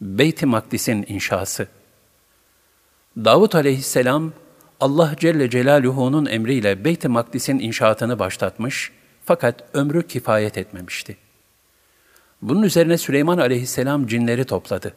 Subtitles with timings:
[0.00, 1.68] Beyt-i Makdis'in inşası.
[3.16, 4.32] Davut aleyhisselam,
[4.80, 8.92] Allah Celle Celaluhu'nun emriyle Beyt-i Makdis'in inşaatını başlatmış
[9.24, 11.16] fakat ömrü kifayet etmemişti.
[12.42, 14.94] Bunun üzerine Süleyman aleyhisselam cinleri topladı.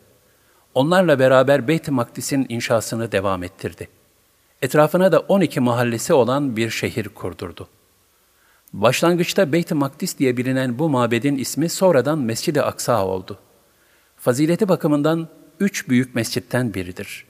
[0.73, 3.88] Onlarla beraber Beyt-i Makdis'in inşasını devam ettirdi.
[4.61, 7.68] Etrafına da 12 mahallesi olan bir şehir kurdurdu.
[8.73, 13.39] Başlangıçta Beyt-i Makdis diye bilinen bu mabedin ismi sonradan Mescid-i Aksa oldu.
[14.22, 15.28] Fazileti bakımından
[15.60, 17.25] üç büyük mescitten biridir.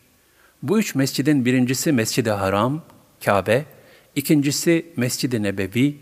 [0.64, 2.82] Bu üç mescidin birincisi Mescid-i Haram,
[3.26, 3.66] Kabe,
[4.16, 5.98] ikincisi Mescid-i Nebevi,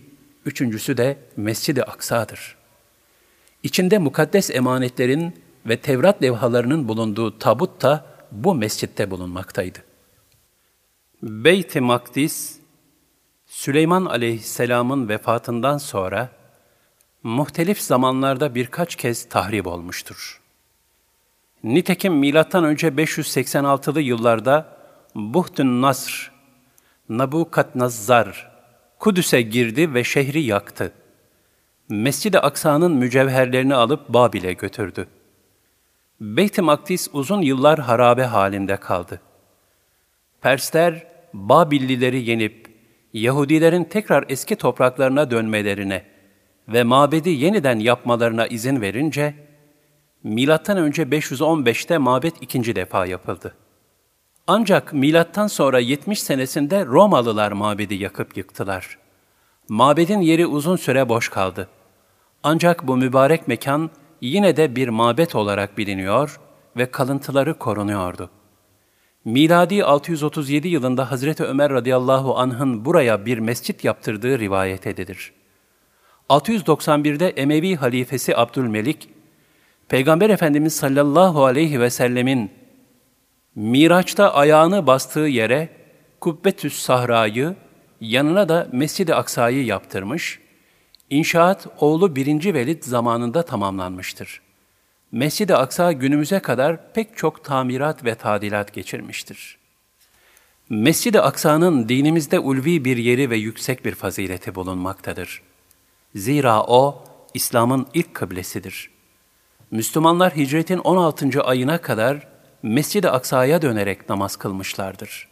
[0.45, 2.55] üçüncüsü de Mescid-i Aksa'dır.
[3.63, 5.35] İçinde mukaddes emanetlerin
[5.65, 9.79] ve Tevrat levhalarının bulunduğu tabut da bu mescitte bulunmaktaydı.
[11.23, 12.59] Beyt-i Makdis,
[13.45, 16.29] Süleyman aleyhisselamın vefatından sonra
[17.23, 20.39] muhtelif zamanlarda birkaç kez tahrip olmuştur.
[21.63, 24.65] Nitekim milattan önce 586'lı yıllarda
[25.15, 26.31] Buhtun Nasr,
[27.09, 28.51] Nabukadnazzar
[28.99, 30.91] Kudüs'e girdi ve şehri yaktı.
[31.89, 35.07] Mescid-i Aksa'nın mücevherlerini alıp Babil'e götürdü.
[36.21, 39.21] Beyt-i Makdis uzun yıllar harabe halinde kaldı.
[40.41, 42.67] Persler Babillileri yenip
[43.13, 46.05] Yahudilerin tekrar eski topraklarına dönmelerine
[46.67, 49.48] ve mabedi yeniden yapmalarına izin verince
[50.23, 53.55] milattan önce 515'te mabet ikinci defa yapıldı.
[54.47, 58.97] Ancak milattan sonra 70 senesinde Romalılar mabedi yakıp yıktılar.
[59.69, 61.67] Mabedin yeri uzun süre boş kaldı.
[62.43, 63.89] Ancak bu mübarek mekan
[64.21, 66.39] yine de bir mabet olarak biliniyor
[66.77, 68.29] ve kalıntıları korunuyordu.
[69.25, 75.33] Miladi 637 yılında Hazreti Ömer radıyallahu anh'ın buraya bir mescit yaptırdığı rivayet edilir.
[76.29, 79.09] 691'de Emevi halifesi Abdülmelik,
[79.89, 82.51] Peygamber Efendimiz sallallahu aleyhi ve sellemin
[83.55, 85.69] Miraç'ta ayağını bastığı yere
[86.21, 87.55] Kubbetüs Sahra'yı,
[88.01, 90.39] yanına da Mescid-i Aksa'yı yaptırmış,
[91.09, 92.53] İnşaat oğlu 1.
[92.53, 94.41] Velid zamanında tamamlanmıştır.
[95.11, 99.57] Mescid-i Aksa günümüze kadar pek çok tamirat ve tadilat geçirmiştir.
[100.69, 105.41] Mescid-i Aksa'nın dinimizde ulvi bir yeri ve yüksek bir fazileti bulunmaktadır.
[106.15, 108.98] Zira o, İslam'ın ilk kıblesidir.
[109.71, 111.43] Müslümanlar hicretin 16.
[111.43, 112.27] ayına kadar
[112.63, 115.27] Mescid-i Aksa'ya dönerek namaz kılmışlardır.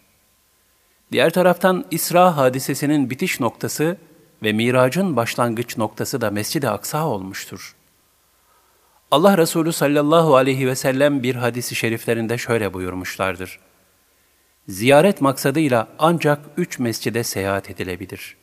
[1.12, 3.98] Diğer taraftan İsra hadisesinin bitiş noktası
[4.44, 7.76] ve miracın başlangıç noktası da Mescid-i Aksa olmuştur.
[9.12, 13.60] Allah Resulü sallallahu aleyhi ve sellem bir hadisi şeriflerinde şöyle buyurmuşlardır.
[14.68, 18.38] Ziyaret maksadıyla ancak üç mescide seyahat edilebilir.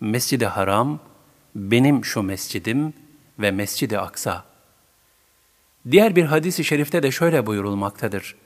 [0.00, 1.00] Mescid-i Haram,
[1.54, 2.94] benim şu mescidim
[3.38, 4.47] ve Mescid-i Aksa.
[5.90, 8.36] Diğer bir hadisi şerifte de şöyle buyurulmaktadır.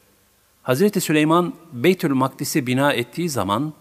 [0.65, 1.03] Hz.
[1.03, 3.73] Süleyman Beytül Makdis'i bina ettiği zaman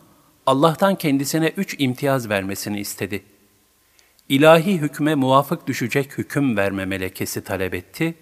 [0.46, 3.24] Allah'tan kendisine üç imtiyaz vermesini istedi.
[4.30, 8.16] İlahi hükme muvafık düşecek hüküm verme melekesi talep etti,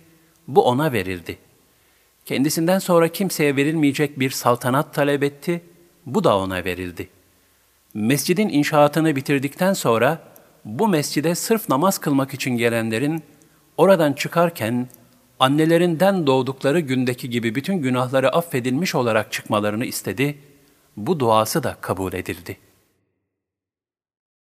[0.47, 1.37] bu ona verildi.
[2.25, 5.61] Kendisinden sonra kimseye verilmeyecek bir saltanat talep etti,
[6.05, 7.09] bu da ona verildi.
[7.93, 10.21] Mescidin inşaatını bitirdikten sonra
[10.65, 13.23] bu mescide sırf namaz kılmak için gelenlerin
[13.77, 14.87] oradan çıkarken
[15.39, 20.37] annelerinden doğdukları gündeki gibi bütün günahları affedilmiş olarak çıkmalarını istedi.
[20.97, 22.68] Bu duası da kabul edildi.''